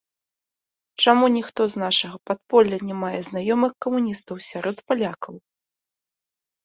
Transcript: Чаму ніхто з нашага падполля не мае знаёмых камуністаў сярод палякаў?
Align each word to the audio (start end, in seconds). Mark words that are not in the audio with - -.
Чаму 1.05 1.25
ніхто 1.35 1.61
з 1.73 1.81
нашага 1.83 2.17
падполля 2.31 2.77
не 2.89 2.95
мае 3.03 3.19
знаёмых 3.29 3.71
камуністаў 3.89 4.37
сярод 4.51 4.77
палякаў? 4.89 5.33